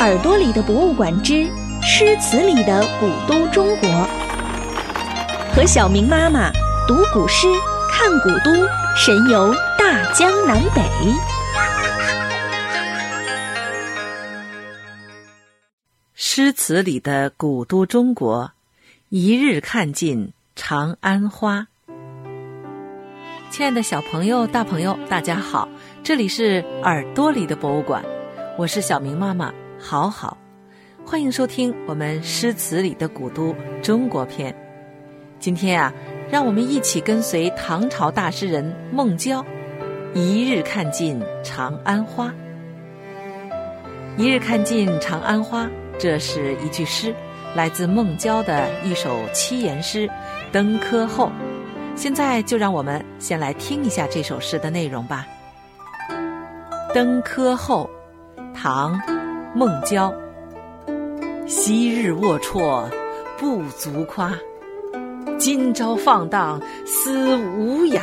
[0.00, 1.44] 耳朵里的博物馆之
[1.82, 3.90] 诗词里的古都中国，
[5.52, 6.52] 和小明妈妈
[6.86, 7.48] 读古诗、
[7.90, 8.52] 看古都，
[8.96, 10.82] 神游大江南北。
[16.14, 18.52] 诗词里的古都中国，
[19.08, 21.66] 一日看尽长安花。
[23.50, 25.68] 亲爱的小朋友、大朋友，大家好，
[26.04, 28.04] 这里是耳朵里的博物馆，
[28.56, 29.52] 我是小明妈妈。
[29.80, 30.36] 好好，
[31.06, 34.54] 欢迎收听我们诗词里的古都中国篇。
[35.38, 35.92] 今天啊，
[36.28, 39.44] 让我们一起跟随唐朝大诗人孟郊，
[40.14, 42.34] 一日看尽长安花。
[44.16, 47.14] 一日看尽长安花，这是一句诗，
[47.54, 50.08] 来自孟郊的一首七言诗
[50.50, 51.26] 《登科后》。
[51.94, 55.24] 现在就让我们先来听一下这首诗的内容吧。
[56.92, 57.88] 《登科后》，
[58.52, 59.00] 唐。
[59.54, 60.12] 孟郊，
[61.46, 62.86] 昔日龌龊
[63.38, 64.32] 不足夸，
[65.38, 68.00] 今朝放荡思无涯。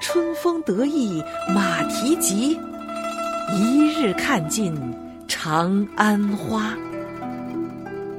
[0.00, 1.22] 春风得意
[1.54, 2.58] 马蹄疾，
[3.56, 4.74] 一日看尽
[5.28, 6.74] 长安花。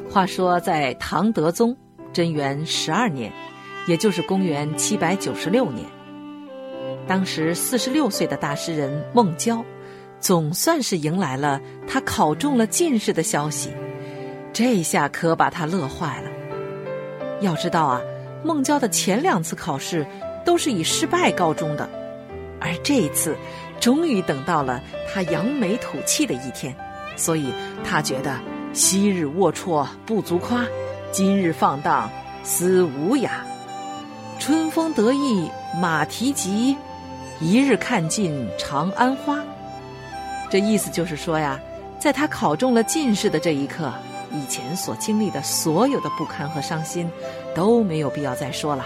[0.09, 1.75] 话说，在唐德宗
[2.13, 3.31] 贞元十二年，
[3.87, 5.85] 也就是公元七百九十六年，
[7.07, 9.63] 当时四十六岁的大诗人孟郊。
[10.25, 13.69] 总算是迎来了他考中了进士的消息，
[14.51, 16.31] 这下可把他乐坏了。
[17.41, 18.01] 要知道啊，
[18.43, 20.03] 孟郊的前两次考试
[20.43, 21.87] 都是以失败告终的，
[22.59, 23.37] 而这一次
[23.79, 26.75] 终于等到了他扬眉吐气的一天，
[27.15, 27.53] 所以
[27.83, 28.39] 他觉得
[28.73, 30.65] 昔日龌龊不足夸，
[31.11, 32.09] 今日放荡
[32.41, 33.29] 思无涯。
[34.39, 36.75] 春风得意马蹄疾，
[37.39, 39.37] 一日看尽长安花。
[40.49, 41.59] 这意思就是说呀，
[41.99, 43.91] 在他考中了进士的这一刻，
[44.31, 47.09] 以前所经历的所有的不堪和伤心
[47.53, 48.85] 都没有必要再说了。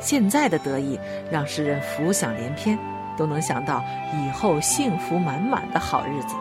[0.00, 0.98] 现在的得意
[1.30, 2.78] 让诗人浮想联翩，
[3.16, 3.82] 都能想到
[4.12, 6.34] 以后幸福满满的好日子。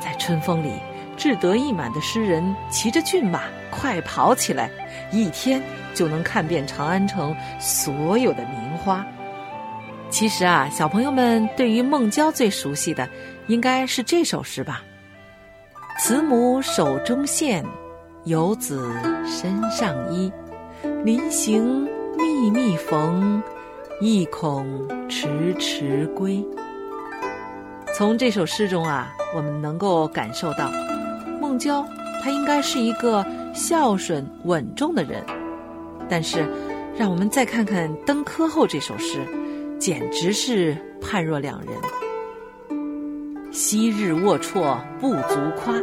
[0.00, 0.70] 在春风里，
[1.16, 4.70] 志得意满的诗人骑着骏马快跑起来，
[5.10, 5.60] 一天
[5.94, 9.04] 就能看遍长安城所有的名花。
[10.10, 13.08] 其实啊，小朋友们对于孟郊最熟悉的。
[13.46, 14.82] 应该是这首诗吧。
[16.00, 17.64] 慈母手中线，
[18.24, 18.90] 游子
[19.26, 20.32] 身上衣。
[21.04, 23.42] 临行密密缝，
[24.00, 24.66] 意恐
[25.08, 26.44] 迟迟归。
[27.94, 30.70] 从这首诗中啊，我们能够感受到，
[31.40, 31.86] 孟郊
[32.22, 33.24] 他应该是一个
[33.54, 35.24] 孝顺稳重的人。
[36.08, 36.46] 但是，
[36.96, 39.20] 让我们再看看《登科后》这首诗，
[39.78, 41.68] 简直是判若两人。
[43.54, 45.80] 昔日龌龊不足夸，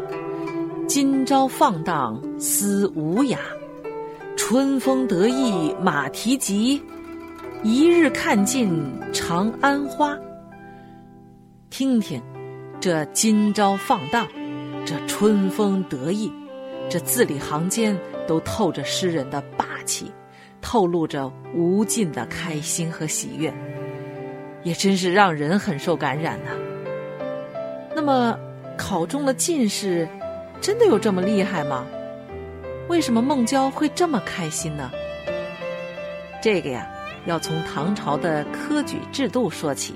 [0.90, 3.38] 今朝放荡思无涯。
[4.36, 6.84] 春风得意马蹄疾，
[7.64, 8.78] 一日看尽
[9.14, 10.18] 长安花。
[11.70, 12.22] 听听，
[12.82, 14.28] 这今朝放荡，
[14.86, 16.30] 这春风得意，
[16.90, 20.12] 这字里行间都透着诗人的霸气，
[20.60, 23.54] 透露着无尽的开心和喜悦，
[24.62, 26.52] 也真是让人很受感染呐。
[27.94, 28.38] 那么，
[28.78, 30.08] 考中了进士，
[30.62, 31.86] 真的有这么厉害吗？
[32.88, 34.90] 为什么孟郊会这么开心呢？
[36.42, 36.88] 这个呀，
[37.26, 39.96] 要从唐朝的科举制度说起。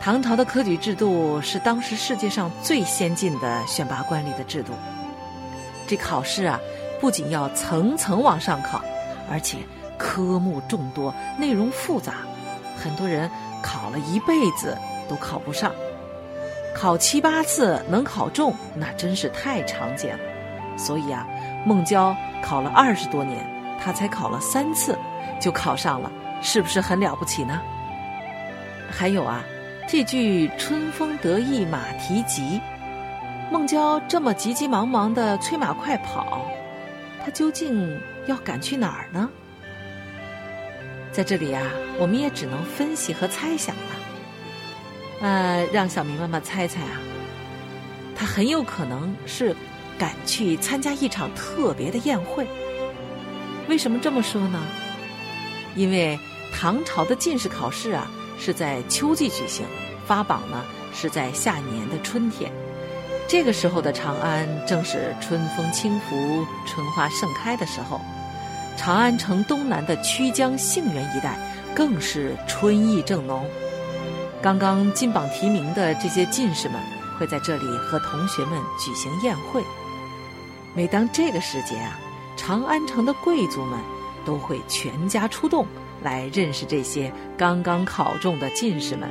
[0.00, 4.72] 唐朝的科举制度是当时世界上最先进的选拔官吏的制度。
[5.86, 6.58] 这考试啊，
[7.00, 8.82] 不仅要层层往上考，
[9.30, 9.58] 而且
[9.96, 12.14] 科目众多，内容复杂，
[12.76, 13.30] 很多人
[13.62, 14.76] 考了一辈子
[15.08, 15.72] 都考不上。
[16.74, 20.24] 考七八次能考中，那真是太常见了。
[20.76, 21.26] 所以啊，
[21.64, 23.46] 孟郊考了二十多年，
[23.80, 24.98] 他才考了三次
[25.40, 26.10] 就考上了，
[26.42, 27.62] 是不是很了不起呢？
[28.90, 29.44] 还有啊，
[29.88, 32.60] 这句“春风得意马蹄疾”，
[33.52, 36.44] 孟郊这么急急忙忙的催马快跑，
[37.24, 39.30] 他究竟要赶去哪儿呢？
[41.12, 41.62] 在这里啊，
[41.98, 43.82] 我们也只能分析和猜想了。
[45.24, 47.00] 呃，让小明妈妈猜猜啊，
[48.14, 49.56] 他很有可能是
[49.96, 52.46] 赶去参加一场特别的宴会。
[53.66, 54.62] 为什么这么说呢？
[55.74, 56.18] 因为
[56.52, 58.06] 唐朝的进士考试啊
[58.38, 59.64] 是在秋季举行，
[60.06, 60.62] 发榜呢
[60.92, 62.52] 是在下年的春天。
[63.26, 67.98] 这个时候的长安正是春风轻拂、春花盛开的时候，
[68.76, 71.38] 长安城东南的曲江杏园一带
[71.74, 73.48] 更是春意正浓。
[74.44, 76.78] 刚刚金榜题名的这些进士们，
[77.18, 79.64] 会在这里和同学们举行宴会。
[80.74, 81.98] 每当这个时节啊，
[82.36, 83.78] 长安城的贵族们
[84.22, 85.66] 都会全家出动
[86.02, 89.08] 来认识这些刚刚考中的进士们。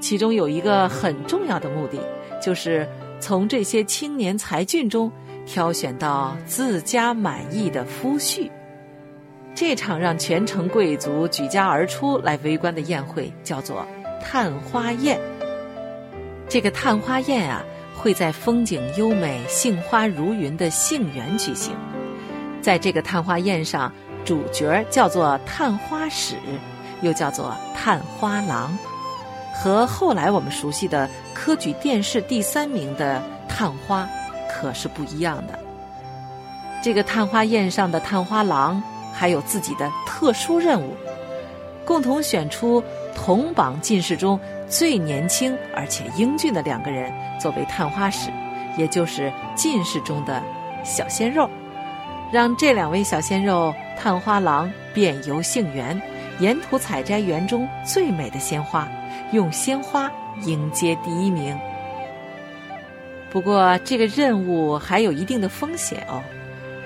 [0.00, 1.98] 其中有一个很重要的目的，
[2.40, 2.88] 就是
[3.20, 5.12] 从这些青年才俊中
[5.44, 8.50] 挑选到自家满意的夫婿。
[9.54, 13.86] 这场让全城贵族举家而出来围观的宴会，叫做
[14.20, 15.20] 探花宴。
[16.48, 17.62] 这个探花宴啊，
[17.94, 21.74] 会在风景优美、杏花如云的杏园举行。
[22.62, 23.92] 在这个探花宴上，
[24.24, 26.34] 主角叫做探花使，
[27.02, 28.76] 又叫做探花郎，
[29.54, 34.08] 和后来我们熟悉的科举殿试第三名的探花
[34.50, 35.58] 可是不一样的。
[36.82, 38.82] 这个探花宴上的探花郎。
[39.12, 40.96] 还有自己的特殊任务，
[41.84, 42.82] 共同选出
[43.14, 44.38] 同榜进士中
[44.68, 48.30] 最年轻而且英俊的两个人作为探花使，
[48.76, 50.42] 也就是进士中的
[50.82, 51.48] 小鲜肉，
[52.32, 56.00] 让这两位小鲜肉探花郎遍游杏园，
[56.38, 58.88] 沿途采摘园中最美的鲜花，
[59.32, 60.10] 用鲜花
[60.44, 61.56] 迎接第一名。
[63.30, 66.22] 不过，这个任务还有一定的风险哦，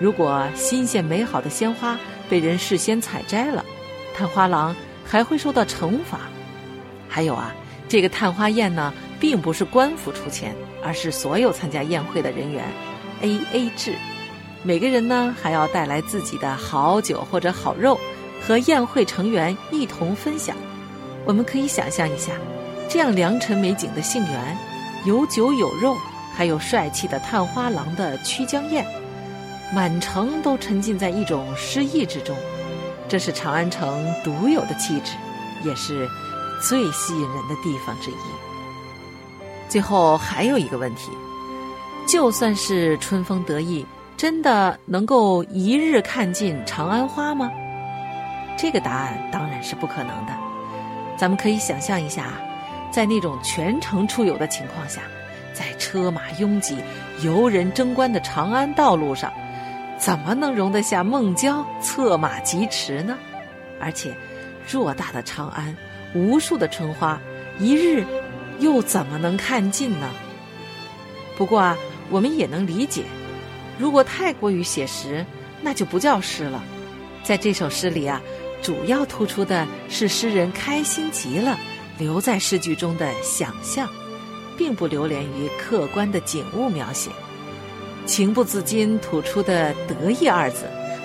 [0.00, 1.96] 如果新鲜美好的鲜花。
[2.28, 3.64] 被人事先采摘了，
[4.14, 4.74] 探花郎
[5.04, 6.20] 还会受到惩罚。
[7.08, 7.54] 还有啊，
[7.88, 12.64] 这个探花宴呢，并不是官府出钱，而是所有参加宴会的人员
[13.22, 13.94] A A 制。
[14.62, 17.98] 每个人呢，还要带来自己的好酒或者好肉，
[18.46, 20.56] 和宴会成员一同分享。
[21.24, 22.32] 我们可以想象一下，
[22.88, 24.58] 这样良辰美景的杏园，
[25.04, 25.96] 有酒有肉，
[26.34, 28.84] 还有帅气的探花郎的曲江宴。
[29.74, 32.36] 满城都沉浸在一种诗意之中，
[33.08, 35.12] 这是长安城独有的气质，
[35.64, 36.08] 也是
[36.62, 38.14] 最吸引人的地方之一。
[39.68, 41.10] 最后还有一个问题：
[42.06, 43.84] 就算是春风得意，
[44.16, 47.50] 真的能够一日看尽长安花吗？
[48.56, 50.32] 这个答案当然是不可能的。
[51.18, 52.32] 咱们可以想象一下，
[52.92, 55.02] 在那种全城出游的情况下，
[55.52, 56.76] 在车马拥挤、
[57.22, 59.32] 游人争观的长安道路上。
[59.98, 63.16] 怎么能容得下孟郊策马疾驰呢？
[63.80, 64.16] 而且，
[64.68, 65.76] 偌大的长安，
[66.14, 67.20] 无数的春花，
[67.58, 68.04] 一日
[68.58, 70.10] 又怎么能看尽呢？
[71.36, 71.76] 不过啊，
[72.10, 73.04] 我们也能理解，
[73.78, 75.24] 如果太过于写实，
[75.60, 76.62] 那就不叫诗了。
[77.22, 78.20] 在这首诗里啊，
[78.62, 81.58] 主要突出的是诗人开心极了，
[81.98, 83.88] 留在诗句中的想象，
[84.56, 87.10] 并不流连于客观的景物描写。
[88.06, 90.64] 情不自禁吐出的“得意”二字，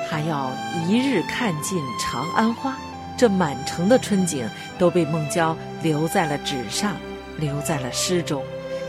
[0.10, 0.52] 还要
[0.88, 2.78] 一日看尽长安花，
[3.18, 6.96] 这满城的春景都被孟郊留在了纸上，
[7.38, 8.44] 留在了诗中，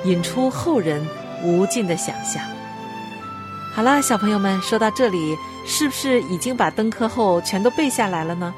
[0.04, 1.04] 引出后人
[1.42, 2.42] 无尽的想象。
[3.74, 5.36] 好了，小朋友们，说到这里，
[5.66, 8.52] 是不是已经把《登科后》全都背下来了呢？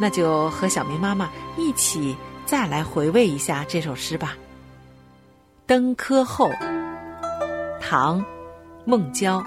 [0.00, 1.28] 那就和小明妈妈
[1.58, 2.16] 一起
[2.46, 4.36] 再来回味一下这首诗吧。
[5.66, 6.48] 《登科后》，
[7.80, 8.24] 唐。
[8.86, 9.44] 孟郊，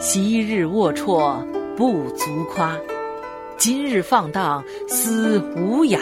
[0.00, 1.40] 昔日龌龊
[1.76, 2.76] 不足夸，
[3.56, 5.98] 今日放荡思无涯。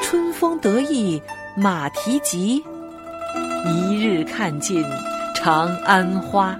[0.00, 1.20] 春风得意
[1.56, 2.62] 马蹄疾，
[3.66, 4.84] 一日看尽
[5.34, 6.56] 长安花。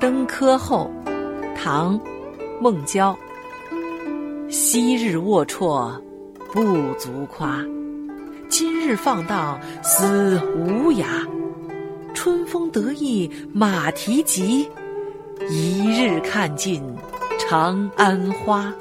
[0.00, 0.90] 登科后，
[1.56, 1.98] 唐，
[2.60, 3.16] 孟郊。
[4.48, 5.92] 昔日龌龊
[6.52, 7.64] 不足夸，
[8.48, 11.04] 今日放荡思无涯。
[12.20, 14.68] 春风得意马蹄疾，
[15.48, 16.82] 一日看尽
[17.38, 18.74] 长安花。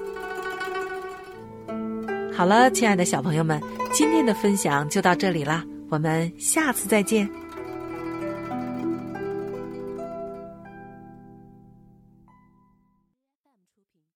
[2.33, 3.61] 好了，亲爱的小朋友们，
[3.93, 7.29] 今天的分享就到这里啦，我们下次再见。